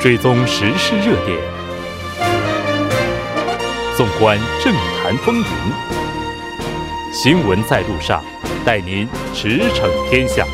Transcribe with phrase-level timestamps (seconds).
[0.00, 1.38] 追踪时事热点，
[3.94, 5.44] 纵观政坛风云，
[7.12, 8.24] 新闻在路上，
[8.64, 10.46] 带您驰骋天下。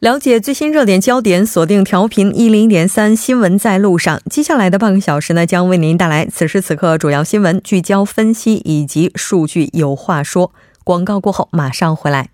[0.00, 4.20] 了解最新热点焦点，锁定调频一零点三新闻在路上。
[4.28, 10.52] 接下来的半个小时呢，将为您带来此时此刻主要新闻聚焦分析以及数据有话说。
[10.84, 12.33] 广告过后马上回来。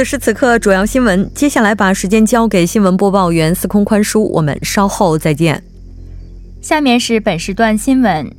[0.00, 1.30] 此时此刻，主要新闻。
[1.34, 5.62] 接下来把时间交给新闻播报员司空宽叔，我们稍后再见。
[6.62, 8.34] 下面是本时段新闻。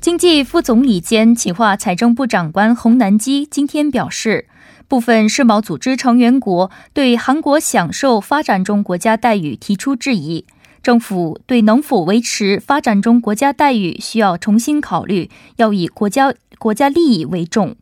[0.00, 4.46] 经济副总理兼企划财政部长官洪南基今天表示，
[4.88, 10.46] 部分世贸组织成员国对韩国享受发展中国家待遇提出质疑，
[10.82, 17.76] 政府对能否维持发展中国家待遇需要重新考虑，要以国家国家利益为重。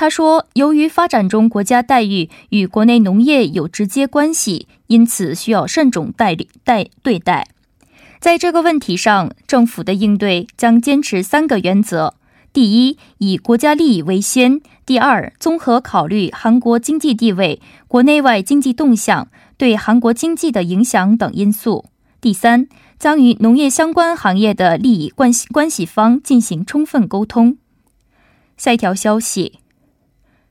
[0.00, 6.34] 他说，由于发展中国家待遇与国内农业有直接关系，因此需要慎重待
[6.64, 7.46] 待对待。
[8.18, 12.14] 在这个问题上，政府的应对将坚持三个原则：
[12.50, 19.28] 第一，以国家利益为先；第二，综合考虑韩国经济地位、国内外经济动向
[19.58, 21.84] 对韩国经济的影响等因素；
[22.22, 22.66] 第三，
[22.98, 27.58] 将与农业相关行业的利益关系关系方进行充分沟通。
[28.56, 29.59] 下一条消息，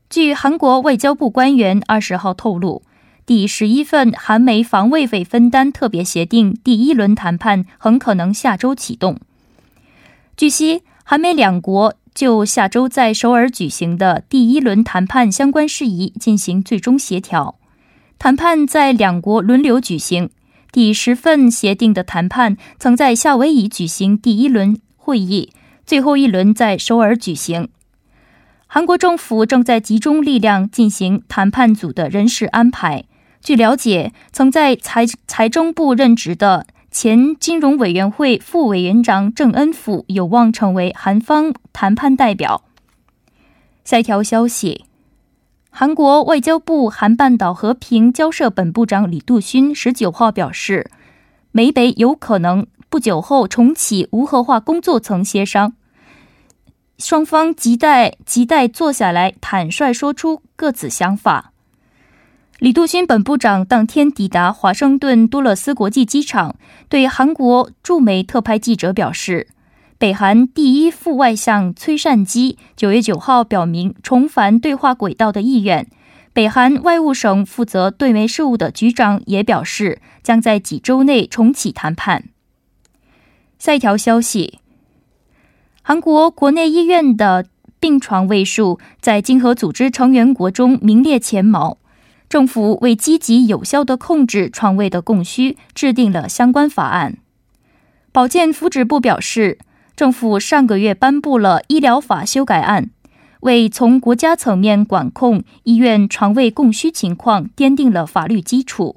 [0.10, 2.82] 据韩国外交部官员二十号透露。
[3.28, 9.20] 第十一份韩美防卫费分担特别协定第一轮谈判很可能下周启动。
[10.36, 17.60] 据悉，韩美两国就下周在首尔举行的第一轮谈判相关事宜进行最终协调。
[18.18, 20.32] 谈判在两国轮流举行。
[20.72, 25.52] 第十份协定的谈判曾在夏威夷举行第一轮会议，
[25.86, 27.70] 最后一轮在首尔举行。
[28.72, 33.06] 韩国政府正在集中力量进行谈判组的人事安排。
[33.42, 42.64] 据了解，曾在财财政部任职的前金融委员会副委员长郑恩富有望成为韩方谈判代表。
[43.84, 44.86] 下一条消息，
[45.72, 50.92] 韩国外交部韩半岛和平交涉本部长李杜勋十九号表示，
[51.52, 55.74] 美北有可能不久后重启无核化工作层协商，
[57.00, 61.54] 双方亟待亟待坐下来坦率说出各自想法。
[62.60, 66.58] 李杜勋本部长当天抵达华盛顿多勒斯国际机场，
[66.90, 69.48] 对韩国驻美特派记者表示，
[69.98, 75.88] 北韩第一副外相崔善基九月九号表明重返对话轨道的意愿。
[76.34, 82.26] 北韩外务省负责对美事务的局长也表示，将在几周内重启谈判。
[83.58, 84.60] 下一条消息，
[85.90, 87.48] 韩国国内医院的
[87.80, 91.80] 病床位数在经合组织成员国中名列前茅。
[92.30, 97.18] 政府为积极有效的控制床位的供需，制定了相关法案。
[98.12, 99.58] 保健福祉部表示，
[99.96, 102.92] 政府上个月颁布了医疗法修改案，
[103.40, 108.96] 为从国家层面管控医院床位供需情况奠定了法律基础。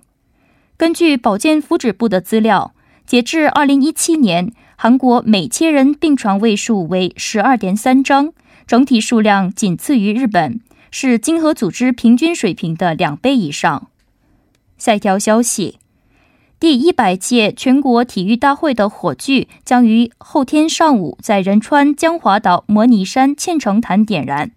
[0.76, 2.74] 根据保健福祉部的资料，
[3.06, 8.32] 截至二零一七年，韩国每千人病床位数为十二点三张，
[8.66, 10.60] 整体数量仅次于日本。
[10.94, 13.88] 是经合组织平均水平的两倍以上。
[14.76, 15.78] 下一条消息：
[16.60, 24.50] 第一百届全国体育大会的火炬将于后天上午在仁川江华岛模拟山虔诚坛点燃。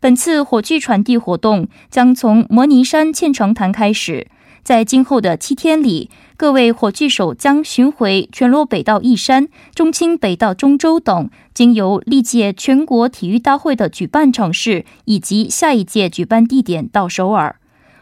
[0.00, 4.26] 本次火炬传递活动将从模拟山虔诚坛开始，
[4.64, 6.10] 在今后的七天里。
[6.36, 17.56] 各位火炬手将巡回全罗北道义山、中清北道中州等经由历届全国体育大会的举办城市以及下一届举办地点到首尔。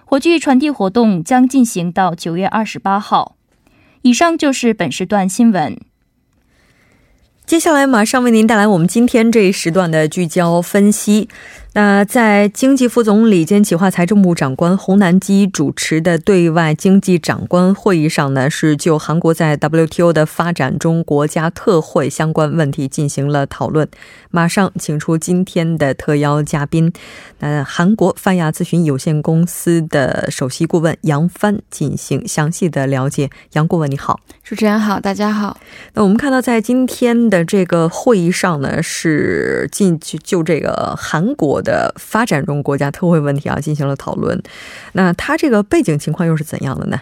[0.06, 3.36] 火炬传递活动将进行到九月二十八号。
[4.00, 5.78] 以上就是本时段新闻。
[7.44, 11.28] 接下来马上为您带来我们今天这一时段的聚焦分析。
[11.74, 23.88] 那在经济副总理兼企划财政部长官洪南基主持的对外经济长官会议上呢，是就韩国在 WTO 的发展中国家特惠相关问题进行了讨论。
[24.30, 26.92] 马上请出今天的特邀嘉宾，
[27.38, 33.30] 那韩国泛亚咨询有限公司的首席顾问杨帆进行详细的了解。
[33.52, 35.56] 杨顾问你好，主持人好，大家好。
[35.94, 41.61] 那我们看到在今天的这个会议上呢，是进就就这个韩国。
[41.62, 44.40] 的发展中国家特惠问题啊，进行了讨论。
[44.92, 47.00] 那它这个背景情况又是怎样的呢？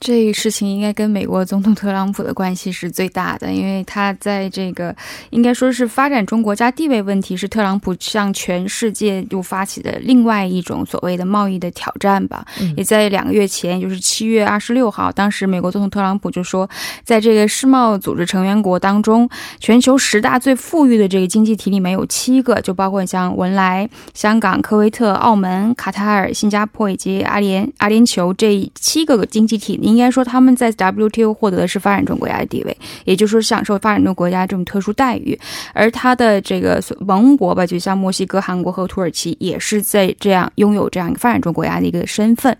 [0.00, 4.96] 这事情应该跟美国总统特朗普的关系是最大的，因为他在这个
[5.28, 12.46] 应该说是发展中国家地位问题，是特朗普向全世界又发起的另外一种所谓的贸易的挑战吧。
[12.78, 16.66] 也在两个月前，就是七月二十六号，当时美国总统特朗普就说，
[17.04, 29.78] 在这个世贸组织成员国当中，全球十大最富裕的这个经济体里面有七个，就包括像文莱、香港、科威特、澳门、卡塔尔、新加坡以及阿联阿联酋这七个经济体。
[29.90, 35.38] 应该说，他们在 WTO 获得的是发展中国家的地位，也就是说，享受发展中国家这种特殊待遇。
[35.74, 42.56] 而他的这个盟国吧，就像墨西哥、韩国和土耳其，也是在这样拥有这样一个发展中国家的一个身份。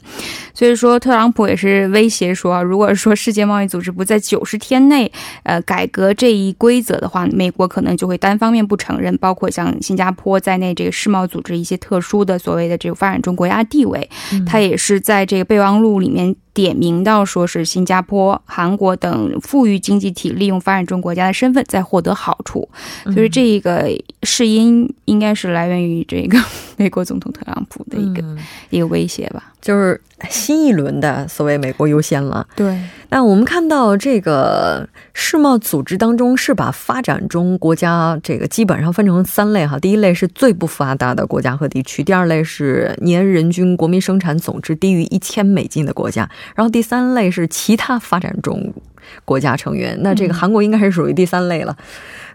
[0.53, 5.11] 所以说，特朗普也是威胁说，如果说世界贸易组织不在九十天内
[5.45, 14.09] 呃改革这一规则的话，美国可能就会单方面不承认，包括像新加坡在内这个世贸组织一些特殊的所谓的这个发展中国家地位。
[14.47, 16.35] 他也是在这个备忘录里面。
[16.61, 22.69] 点名到说是新加坡、韩国等富裕经济体利用发展中国家的身份在获得好处，
[23.15, 23.89] 所以这一个
[24.23, 26.39] 试因应该是来源于这个
[26.77, 28.23] 美国总统特朗普的一个
[28.69, 32.47] 一个威胁吧，就是新一轮的所谓美国优先了。
[32.55, 32.79] 对，
[33.09, 46.29] 那我们看到这个世贸组织当中是把发展中国家这个基本上分成三类哈，第一类是最不发达的国家和地区，第二类是年人均国民生产总值低于一千美金的国家。
[46.55, 48.73] 然后第三类是其他发展中
[49.25, 51.77] 国家成员，那这个韩国应该是属于第三类了。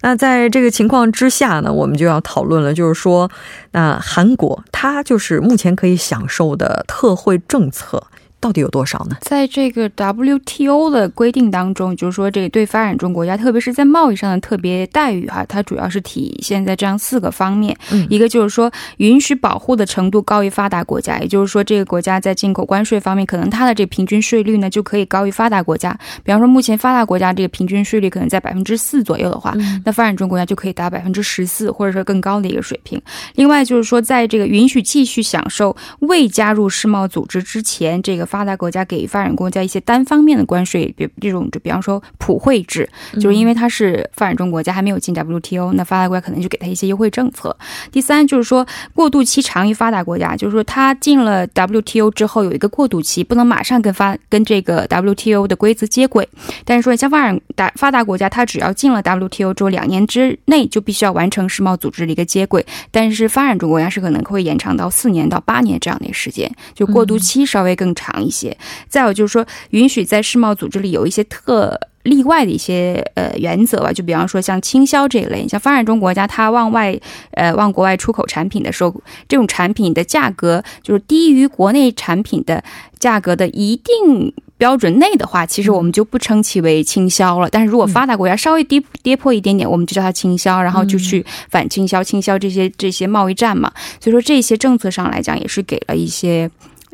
[0.01, 3.31] 那在这个情况之下呢，我们就要讨论了，就是说，
[3.71, 8.03] 那韩国它就是目前可以享受的特惠政策。
[8.39, 9.17] 到底有多少呢？
[9.21, 17.75] 在这个 WTO 的规定当中，就是说，这个对发展中国家，特别是在贸易上的特别待遇哈，它主要是体现在这样四个方面。
[17.91, 25.97] 嗯，一个就是说，允许保护的程度高于发达国家，也就是说，这个国家在进口关税方面，可能它的这平均税率呢就可以高于发达国家。
[26.23, 33.01] 比方说，目前发达国家这个平均税率可能在百分之四左右的话，那发展中国家就可以达百分之十四，或者说更高的一个水平。
[33.33, 38.24] 另外就是说，在这个允许继续享受未加入世贸组织之前，这个。
[38.25, 47.55] 发达国家给发展国家一些单方面的关税，比这种就比方说普惠制，就是因为它是发展中国家还没有进 WTO，那发达国家可能就给他一些优惠政策。
[47.91, 56.27] 第三就是说过渡期长于发达国家，就是说他进了 WTO 之后有一个过渡期，不能马上跟发跟这个 WTO 的规则接轨。
[56.63, 68.14] 但是说像发展达发达国家，它只要进了 WTO 之后两年之内就必须要完成世贸组织的一个接轨，但是发展中国家是可能会延长到四年到八年这样的时间，就过渡期稍微更长。
[68.23, 68.55] 一些，
[68.87, 76.95] 再有就是说，允许在世贸组织里有一些特例外的一些呃原则吧，就比方说像倾销这一类，像发展中国家，它往外
[77.31, 78.93] 呃往国外出口产品的时候，
[79.27, 82.63] 这种产品的价格就是低于国内产品的
[82.99, 87.49] 价格的一定标准内的话，其实我们就不称其为倾销了。
[87.49, 93.71] 但是如果发达国家稍微跌跌破一点点，我们就叫它倾销，然后就去反倾销、倾销这些这些贸易战嘛。
[93.99, 96.51] 所以说这些政策上来讲，也是给了一些。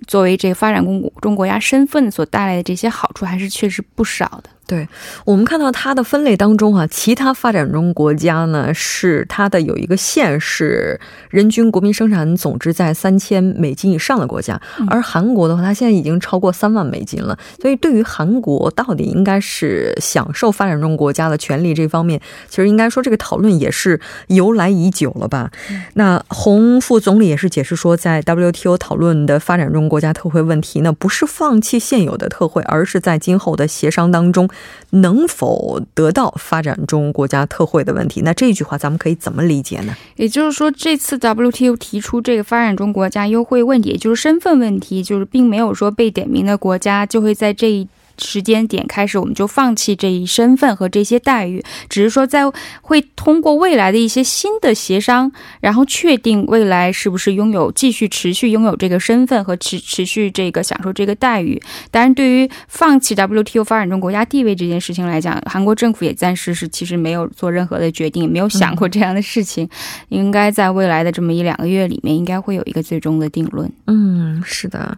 [0.07, 0.83] 作为这个发展
[1.21, 4.49] 中国家身份所带来的这些好处，还是确实不少的。
[4.71, 4.87] 对
[5.25, 10.97] 我们看到它的分类当中啊，其他发展中国家呢是它的有一个县是
[11.29, 17.37] 人均国民生产总值在三千美金以上的国家，而韩国的话，它现在已经超过三万美金了。
[17.61, 25.51] 所以对于韩国到底应该是享受发展中国家的权利这方面，其实应该说这个讨论也是由来已久了吧？
[25.95, 34.47] 那洪副总理也是解释说，在 WTO 讨论的发展中国家特惠问题呢，不是放弃现有的特惠，而是在今后的协商当中。
[34.91, 38.21] 能否得到发展中国家特惠的问题？
[38.21, 39.95] 那这句话咱们可以怎么理解呢？
[40.15, 47.87] 也就是说，这次 WTO 提出这个发展中国家优惠问题，也就是身份问题，就是并没有说被点名的国家就会在这一。
[48.21, 52.43] 时间点开始，我们就放弃这一身份和这些待遇，只是说在
[52.81, 61.61] 会通过未来的一些新的协商，然后确定未来是不是拥有继续持续拥有这个身份和持持续这个享受这个待遇。
[61.89, 69.67] 当然，对于放弃 WTO 发展中国家地位这件事情来讲，韩国政府也暂时是其实没有做任何的决定，没有想过这样的事情。
[70.09, 73.71] 应该在未来的这么一两个月里面，应该会有一个最终的定论。
[73.87, 74.97] 嗯，是的。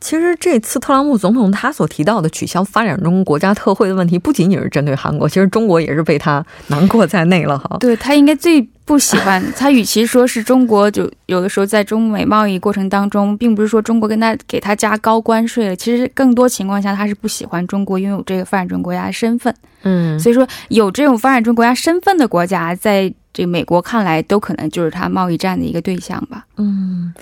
[0.00, 7.76] 其实这次特朗普总统他所提到的取消发展中国家特惠的问题，不仅仅是针对韩国，其实中国也是被他囊括在内了哈。
[7.80, 19.54] 对他应该最不喜欢他，与其说是中国，就有的时候在中美贸易过程当中，并不是说中国跟他给他加高关税了，其实更多情况下他是不喜欢中国拥有这个发展中国家的身份。
[19.82, 26.46] 嗯，所以说有这种发展中国家身份的国家，在这美国看来，都可能就是他贸易战的一个对象吧。
[26.56, 27.12] 嗯。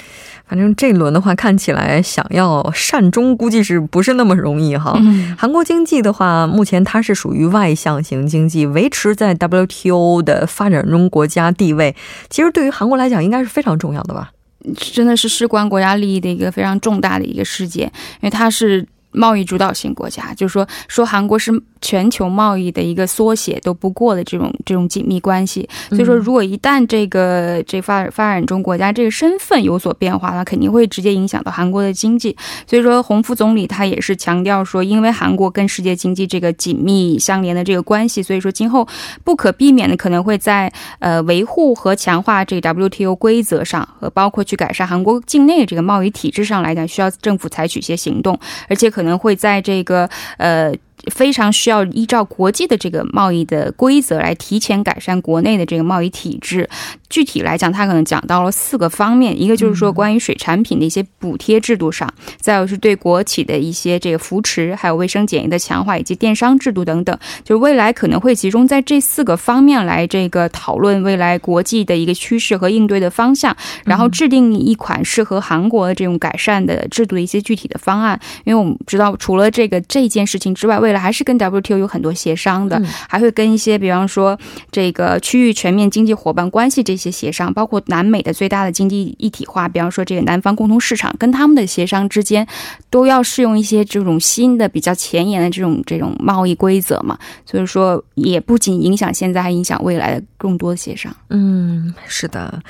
[0.47, 4.99] 反正这轮的话，看起来想要善终，估计是不是那么容易哈？
[5.37, 11.95] 韩国经济的话，目前它是属于外向型经济，维持在 WTO 的发展中国家地位，
[12.31, 14.31] 其实对于韩国来讲，应该是非常重要的吧？
[14.75, 21.53] 真的是事关国家利益的一个非常重大的一个事件，因为它是贸易主导型国家，就是说说韩国是。
[21.81, 32.37] 全球贸易的一个缩写都不过的这种这种紧密关系，所以说如果一旦这个这发发展中国家这个身份有所变化，那肯定会直接影响到韩国的经济。
[32.67, 38.87] 所以说，洪副总理他也是强调说，因为韩国跟世界经济这个紧密相连的这个关系，所以说今后
[39.25, 50.09] 不可避免的可能会在呃维护和强化这个 WTO 规则上，和包括去改善韩国境内这个贸易体制上来讲，需要政府采取一些行动，而且可能会在这个
[50.39, 50.73] 呃。
[51.13, 56.69] 非常需要依照国际的这个贸易的规则来提前改善国内的这个贸易体制。
[57.09, 67.19] 具体来讲，他可能讲到了四个方面，一个就是说关于水产品的一些补贴制度上，再有是对国企的一些这个扶持，还有卫生检疫的强化以及电商制度等等。
[67.43, 78.21] 就是未来可能会集中在这四个方面来这个讨论未来国际的一个趋势和应对的方向，然后制定一款适合韩国的这种改善的制度的一些具体的方案。
[78.45, 82.79] 因为我们知道，除了这个这件事情之外，未来还是跟 WTO 有很多协商的，
[83.09, 84.39] 还会跟一些比方说
[84.71, 86.99] 这个区域全面经济伙伴关系这。
[86.99, 92.45] 些协商，包括南美的最大的经济一体化，比方说这个南方共同市场，跟他们的协商之间，
[92.91, 97.17] 都要适用一些这种新的、比较前沿的这种这种贸易规则嘛。
[97.47, 101.15] 所以说，也不仅影响现在，还影响未来的更多的协商。
[101.31, 102.61] 嗯，是的。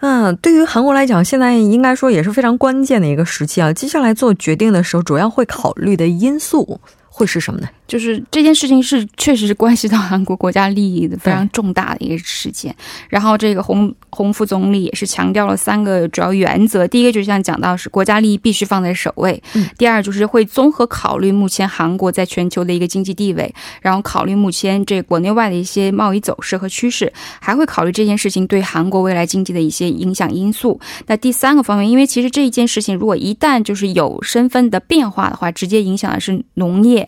[0.00, 3.72] 嗯对于韩国来讲，现在应该说也是非常关键的一个时期啊。
[3.72, 6.80] 接下来做决定的时候，主要会考虑的因素
[7.14, 7.68] 会是什么呢？
[7.86, 12.74] 就是这件事情是确实是关系到韩国国家利益的非常重大的一个事件。
[13.10, 19.38] 然后这个洪洪副总理也是强调了三个主要原则：第一个就像讲到是国家利益必须放在首位；
[19.76, 30.80] 第二就是会综合考虑目前韩国在全球的一个经济地位，然后考虑目前这国内外的一些贸易走势和趋势，还会考虑这件事情对韩国未来经济的一些影响因素。
[31.08, 37.01] 那第三个方面，因为其实这一件事情如果一旦就是有身份的变化的话，直接影响的是农业，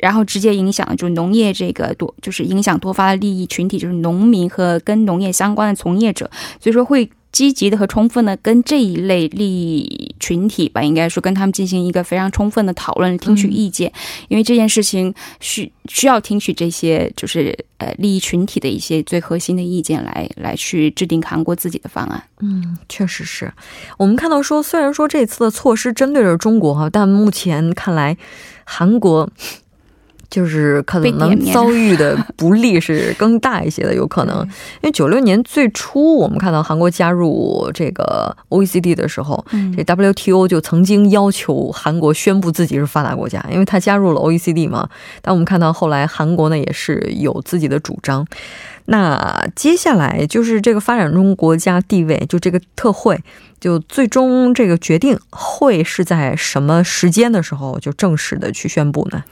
[0.00, 0.22] 然后。
[0.32, 13.92] 直接影响的就是农业这个多，就是影响多发的利益群体，就是农民和跟农业相关的从业者，所以说会积极的和充分的跟这一类利益群体吧，应该说跟他们进行一个非常充分的讨论，听取意见，
[14.28, 22.22] 因为这件事情需需要听取这些就是呃利益群体的一些最核心的意见来来去制定韩国自己的方案。
[22.40, 23.52] 嗯，确实是
[23.98, 28.16] 我们看到说，虽然说这次的措施针对着中国哈，但目前看来
[28.64, 29.28] 韩国。
[30.30, 34.40] 就是可能遭遇的不利是更大一些的，有可能，
[34.80, 39.44] 因为九六年最初我们看到韩国加入这个 OECD 的时候，
[39.76, 44.88] 这 WTO 就曾经要求韩国宣布自己是发达国家，因为他加入了 OECD 嘛。
[45.20, 48.26] 但我们看到后来韩国呢也是有自己的主张。
[48.86, 53.22] 那接下来就是这个发展中国家地位，就这个特惠，
[53.60, 59.22] 就最终这个决定会是在什么时间的时候就正式的去宣布呢？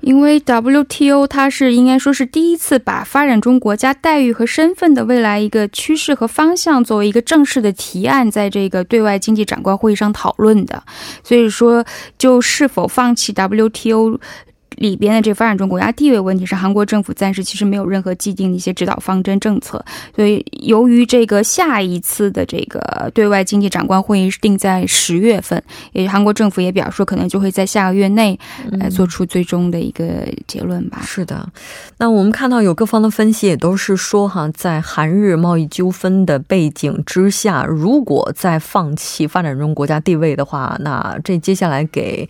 [0.00, 10.84] 因为 WTO 它是应该说是第一次把发展中国家待遇和身份的未来一个趋势和方向作为一个正式的提案，在这个对外经济长官会议上讨论的。
[11.24, 11.84] 所以说，
[12.16, 14.20] 就是否放弃 WTO
[14.78, 19.84] 里边的这发展中国家地位问题是，韩国政府暂时其实没有任何既定的一些指导方针政策。
[20.14, 28.38] 所以，由于这个下一次的这个对外经济长官会议是定在十月份，也韩国政府也表示可能就会在下个月内
[28.72, 31.00] 来做出最终的一个结论吧。
[31.02, 31.48] 是的，
[31.98, 42.28] 那我们看到有各方的分析也都是说哈，在韩日贸易纠纷的背景之下，如果再放弃发展中国家地位的话，那这接下来给。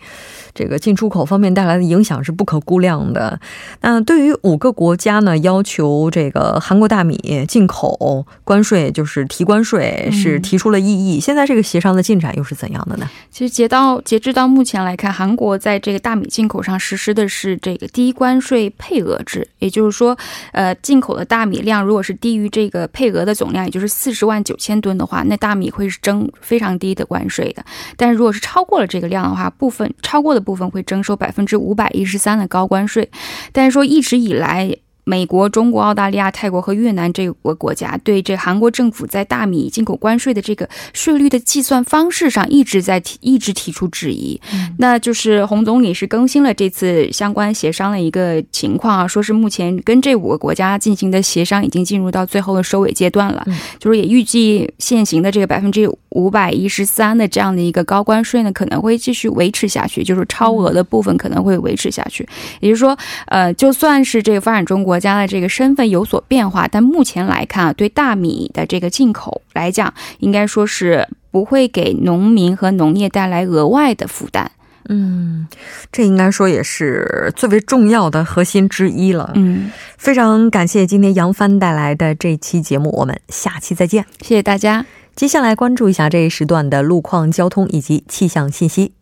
[0.55, 3.37] 这个进出口方面带来的影响是不可估量的。
[3.81, 11.19] 那对于五个国家呢，要求这个韩国大米进口关税就是提关税，是提出了异议。
[11.19, 13.09] 现在这个协商的进展又是怎样的呢？
[13.29, 20.17] 其实截到截至到目前来看，韩国在这个大米进口上实施的是这个低关税配额制，也就是说，
[20.53, 27.63] 呃，进口的大米量如果是低于这个配额的总量，也就是四十万九千吨的话，那大米会是征非常低的关税的。
[27.97, 30.39] 但是如果是超过了这个量的话，部分超过的。
[30.39, 33.09] 部分会征收百分之五百一十三的高关税，
[33.51, 34.75] 但是说一直以来。
[35.05, 44.39] 美国、中国、澳大利亚、泰国和越南这个国家对这韩国政府在大米进口关税的这个税率的计算方式上一直在提，一直提出质疑。
[44.81, 53.43] 那就是洪总理是更新了这次相关协商的一个情况啊，说是目前跟这五个国家进行的协商已经进入到最后的收尾阶段了，
[53.79, 62.27] 就是也预计现行的这个百分之五百一十三的这样的一个高关税呢，可能会继续维持下去，就是超额的部分可能会维持下去。
[62.59, 64.99] 也就是说，呃，就算是这个发展中国。
[64.99, 74.51] 家的这个身份有所变化，但目前来看啊，对大米的这个进口来讲，应该说是不会给农民和农业带来额外的负担。
[74.89, 75.47] 嗯，
[75.91, 79.31] 这应该说也是最为重要的核心之一了。
[79.35, 84.05] 嗯，非常感谢今天杨帆带来的这期节目，我们下期再见。
[84.21, 84.85] 谢谢大家。
[85.15, 88.93] 接下来关注一下这一时段的路况、交通以及气象信息。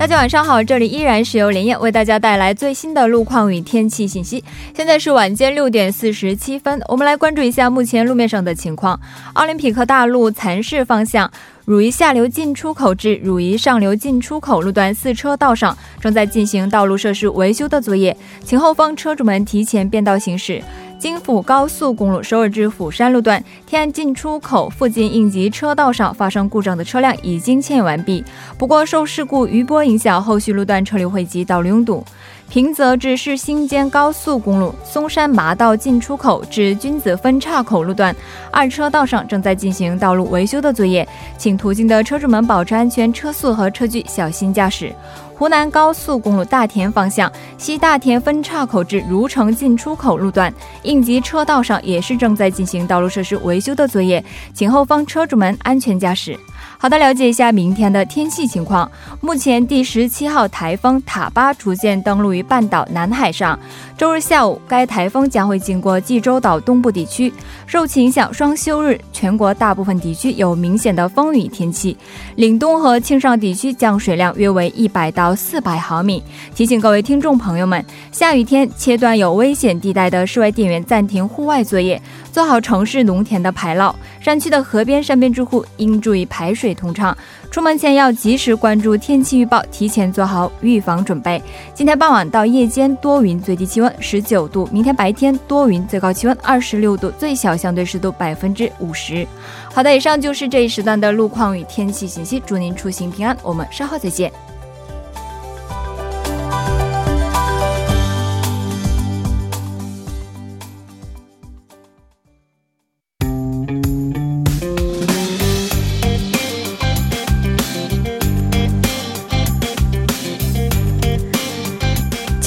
[0.00, 4.42] 大家晚上好，这里依然是由连夜为大家带来最新的路况与天气信息。
[4.74, 8.98] 现在是晚间六点四十七分，我们来关注一下目前路面上的情况。
[9.34, 11.30] 奥林匹克大路蚕市方向
[11.66, 20.62] 汝矣下流进出口至汝矣上流进出口路段四车道上正在进行道路设施维修的作业，请后方车主们提前变道行驶。
[21.00, 28.22] 京釜高速公路首尔至釜山路段天安进出口附近应急车道上发生故障的车辆已经牵引完毕，
[28.58, 32.04] 不过受事故余波影响，后续路段车流汇集，道路拥堵。
[32.50, 38.14] 平泽至市新间高速公路松山麻道进出口至君子分岔口路段
[38.50, 44.92] 二车道上正在进行道路维修的作业，请途经的车主们保持安全车速和车距，小心驾驶。
[45.40, 56.38] 湖南高速公路大田方向西大田分岔口至如城进出口路段应急车道上也是正在进行道路设施维修的作业，请后方车主们安全驾驶。
[56.76, 58.90] 好的，了解一下明天的天气情况。
[59.22, 63.58] 目前第十七号台风塔巴逐渐登陆于半岛南海上。
[63.96, 67.32] 周日下午，该台风将会经过济州岛东部地区。
[67.66, 71.96] 受其影响，双休日全国大部分地区有明显的风雨天气。
[72.36, 76.22] 岭东和庆尚地区降水量约为一百到四百毫米。
[76.54, 82.00] 提醒各位听众朋友们，下雨天切断有危险地带的室外电源，暂停户外作业，
[82.32, 83.94] 做好城市农田的排涝。
[84.20, 86.74] 山区的河边、山边住户应注意排水。
[86.74, 87.16] 通畅，
[87.50, 91.42] 出门前要及时关注天气预报，提前做好预防准备。
[91.74, 99.26] 今天傍晚到夜间多云，最低气温十九度；明天白天多云，最高气温二十六度，最小相对湿度百分之五十。
[99.74, 103.36] 好的，以上就是这一时段的路况与天气信息，祝您出行平安。
[103.42, 104.49] 我们稍后再见。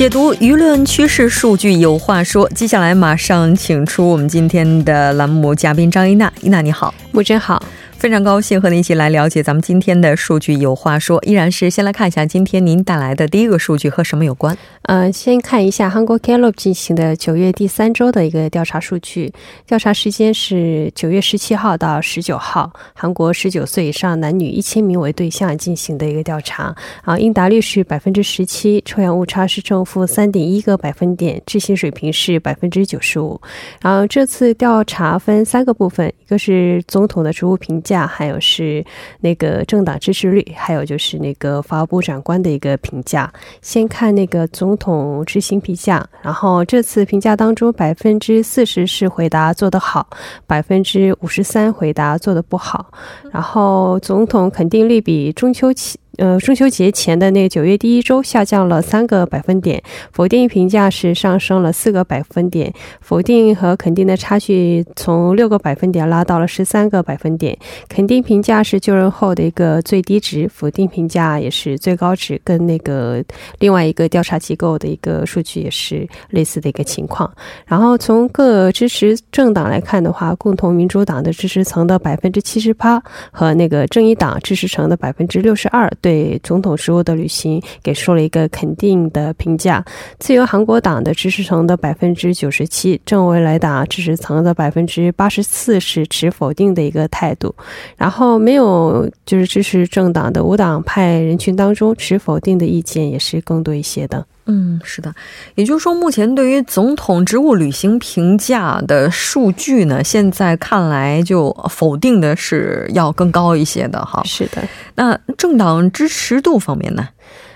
[0.03, 2.45] 解读舆论趋势数据，有话说。
[2.49, 7.63] 接下来马上请出我们今天的栏目嘉宾张一娜，一娜你好，木真好。
[8.03, 10.55] 非常高兴和您一起来了解咱们今天的数据。
[10.55, 14.57] 有话说，依然是先来看一下今天您带来的第一个数据和什么有关？
[14.81, 19.31] 呃，先看一下韩国 Gallup 进行的九月第三周的一个调查数据。
[19.65, 26.75] 调查时间是九月十七号到十九号，韩国十九岁以上男女一千名为对象进行的一个调查。
[27.03, 33.39] 啊，应答率是百分之十七，抽样误差是正负三点一个百分点，置信水平是百分之九十五。
[33.81, 37.92] 然后这次调查分三个部分，一个是总统的职务评价。
[37.93, 38.83] 价，还有是
[39.21, 43.31] 那个政党支持率，还有就是那个法务部长官的一个评价。
[43.61, 50.07] 先看那个总统执行评价，然后这次评价当中，百分之四十是回答做得好，
[50.47, 52.91] 百分之五十三回答做得不好，
[53.31, 55.99] 然后总统肯定率比中秋期。
[56.17, 62.71] 呃，中秋节前的那个九月第一周下降了三个百分点，否定评价是上升了四个百分点，
[63.01, 67.57] 否定和肯定的差距从六个百分点拉到了十三个百分点。
[67.89, 73.23] 肯定评价是就任后的一个最低值，否定评价也是最高值，跟那个
[73.57, 77.31] 另外一个调查机构的一个数据也是类似的一个情况。
[77.65, 85.91] 然后从各支持政党来看的话，共同民主党的支持层的百分之七十八和那个正义党支持层的百分之六十二。
[86.03, 89.83] 对总统职务的履行给出了一个肯定的评价。
[90.19, 97.55] 自由韩国党的支持层的百分之九十七，正未来党支持层的百分之八十四是持否定的一个态度。
[97.95, 104.25] 然后没有就是支持政党的无党派人群当中，持否定的意见也是更多一些的。
[104.45, 105.13] 嗯，是的，
[105.55, 114.21] 也就是说，目前对于总统职务履行评价的数据呢，现在看来就否定的是要更高一些的哈。
[114.25, 114.61] 是的，
[114.95, 117.07] 那政党支持度方面呢？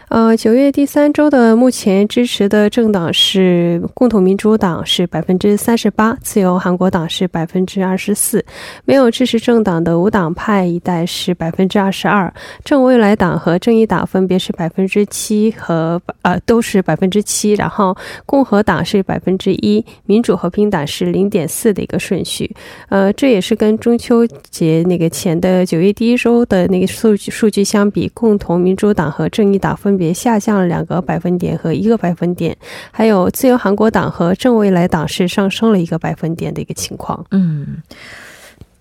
[0.09, 8.39] 呃，九月第三周的目前支持的政党是共同民主党，是百分之三十八；自由韩国党是百分之二十四；
[8.85, 12.31] 没有支持政党的无党派一代是百分之二十二；
[12.63, 17.93] 正未来党和正义党分别是百分之七和呃都是百分之七，然后
[18.25, 22.49] 共和党是百分之一，民主和平党是零点四的一个顺序。
[22.87, 29.96] 呃，这也是跟中秋节那个前的九月第一周的那个数据数据相比，共同民主党和正义党分。
[29.97, 32.55] 别下降了两个百分点和一个百分点，
[32.91, 37.25] 还有自由韩国党和正未来党是上升了一个百分点的一个情况。
[37.31, 37.81] 嗯，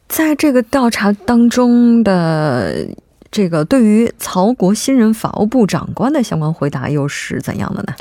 [0.08, 2.86] 在这个调查当中的
[3.30, 7.94] 这个对于曹国新任法务部长官的相关回答又是怎样的呢？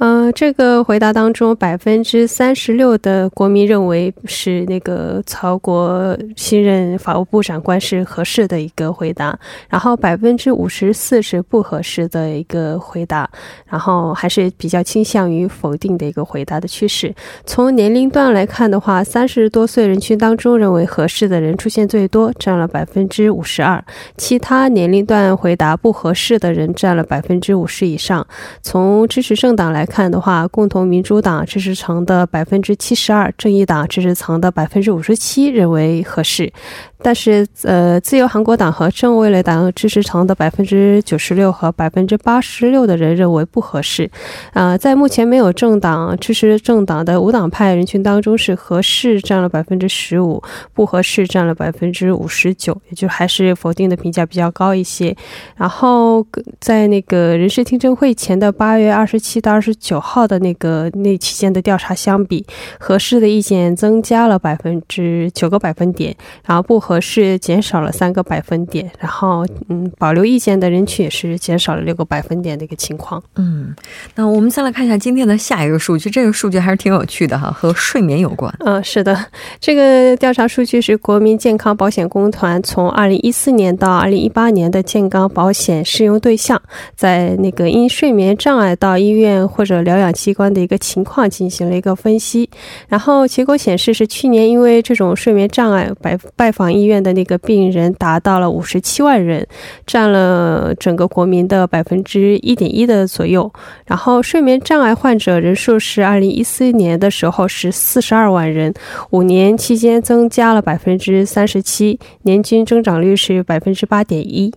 [0.00, 9.36] 嗯，这个回答当中，百分之三十六的国民认为是那个曹国新任法务部长官是合适的一个回答，
[9.68, 13.28] 然后百分之五十四是不合适的一个回答，
[13.66, 17.12] 然后还是比较倾向于否定的一个回答的趋势。
[17.44, 23.84] 从年龄段来看的话，三十多岁人群当中认为合适的人出现最多，占了百分之五十二，
[24.16, 28.24] 其他年龄段回答不合适的人占了百分之五十以上。
[28.62, 29.87] 从支持政党来。
[29.88, 36.52] 看的话，共同民主党支持层的百分之七十二，正义党支持层的百分之五十七认为合适。
[37.00, 44.10] 但是，呃，自由韩国党和正未来党支持层的百分之九十六和百分之八十六的人认为不合适。
[44.52, 50.42] 啊，在目前没有政党支持政党的无党派人群当中，是合适占了百分之十五，
[50.74, 55.16] 不合适占了百分之五十九，也就还是否定的评价比较高一些。
[55.54, 56.26] 然后，
[56.58, 62.44] 在那个人事听证会前的八月二十七到二十九号的那个那期间的调查相比，
[62.80, 66.78] 合适的意见增加了百分之九个百分点，然后不。
[66.88, 73.22] 合适减少了三个百分点，然后嗯，保留意见的人群也是减少了六个百分点的一个情况。
[73.36, 73.74] 嗯，
[74.14, 78.50] 那我们再来看一下今天的下一个数据，这个数据还是挺有趣的哈，和睡眠有关。
[78.60, 79.22] 嗯，是的，
[79.60, 86.62] 这个调查数据是国民健康保险公团从二零一四年到二零一八年的健康保险适用对象，
[86.94, 92.48] 在那个因睡眠障碍到医院或者疗养机关的一个情况进行了一个分析，
[92.88, 96.68] 然后结果显示是去年因为这种睡眠障碍拜拜访。
[96.78, 99.44] 医院的那个病人达到了五十七万人，
[99.84, 103.50] 占了整个国民的百分之一点一的左右。
[103.86, 108.72] 然后睡眠障碍患者人数是二零一四年的时候是四十二万人，
[109.10, 114.52] 五年期间增加了百分之三十七，年均增长率是百分之八点一。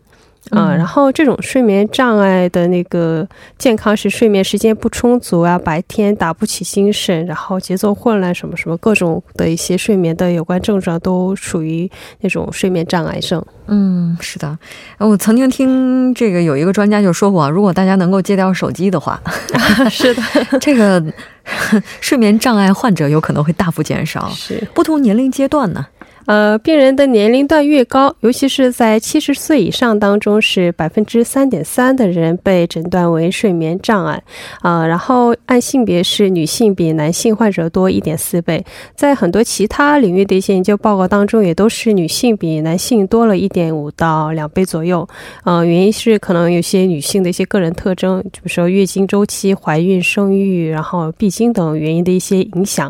[0.50, 3.26] 嗯，然后这种睡眠障碍的那个
[3.58, 11.90] 健康是睡眠时间不充足啊，白天打不起精神，然后节奏混乱，什么什么各种的一些睡眠的有关症状都属于
[12.22, 13.42] 那种睡眠障碍症。
[13.68, 14.58] 嗯，是的，
[14.98, 19.22] 我曾经听这个有一个专家就说过，如果大家能够戒掉手机的话，
[19.90, 20.22] 是的，
[20.60, 21.02] 这个
[22.02, 24.28] 睡眠障碍患者有可能会大幅减少。
[24.32, 25.86] 是不同年龄阶段呢？
[26.32, 34.24] 呃，病人的年龄段越高，尤其是在七十岁以上当中，是百分之三点三的人被诊断为睡眠障碍，
[34.62, 38.64] 啊，然后按性别是女性比男性患者多一点四倍，
[38.96, 45.06] 在很多其他领域的一些研究报告当中，也都是女性比男性多了一点五到两倍左右，
[45.44, 52.90] 呃，原因是可能有些女性的一些个人特征，比如说月经周期、怀孕、生育，然后闭经等原因的一些影响，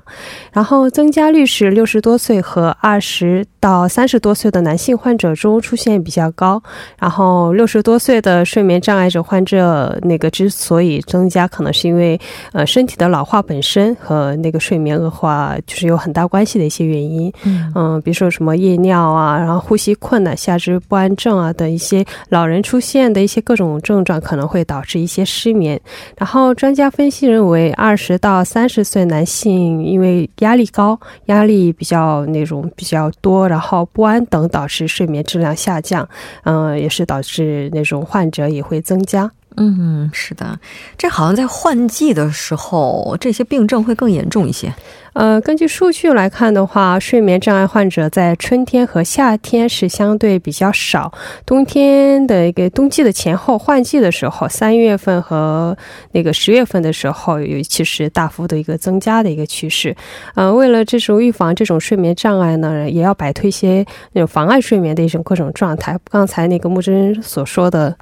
[0.54, 3.31] 然后增加率是六十多岁和二十。
[3.32, 6.62] 十到三十多岁的男性患者中出现比较高。
[7.00, 12.20] 然后六十多岁的睡眠障碍者患者，那个之所以增加，可能是因为
[12.54, 17.32] 呃身体的老化本身和那个睡眠恶化就是有很大关系的一些原因。
[17.76, 25.80] 嗯，比如说什么夜尿啊，然后呼吸困难、下肢不安症啊等一些老人出现的一些各种症状，可能会导致一些失眠。
[26.18, 36.08] 然后专家分析认为，二十到三十岁男性因为压力高、压力比较那种比较多，然后不安等，导致睡眠质量下降。
[36.44, 39.32] 嗯，也是导致那种患者也会增加。
[39.58, 40.60] 嗯，是的，
[40.98, 44.74] 这好像在换季的时候，这些病症会更严重一些。
[45.14, 51.12] 呃，根据数据来看的话，睡眠障碍患者在春天和夏天是相对比较少，
[51.46, 55.78] 冬天的一个冬季的前后换季的时候，三月份和
[56.14, 59.94] 那个十月份的时候，尤其是大幅的一个增加的一个趋势。
[60.36, 66.00] 呃，为了这种预防这种睡眠障碍呢，也要摆脱一些那种妨碍睡眠的一种各种状态。
[66.10, 67.94] 刚才那个木真所说的。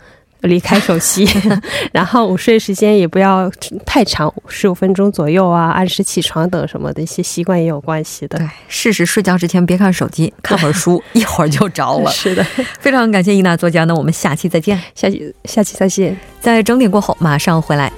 [0.42, 1.28] 离开手机，
[1.92, 3.52] 然后午睡时间也不要
[3.86, 8.38] 太长，十五分钟左右啊，按时起床等什么的一些习惯也有关系的。
[8.38, 12.12] 对，试试睡觉之前别看手机，看会儿书， 一会儿就着了。
[12.12, 12.44] 是的，
[12.80, 14.80] 非常感谢伊娜作家，那我们下期再见。
[14.96, 17.92] 下期下期再见，在整点过后马上回来。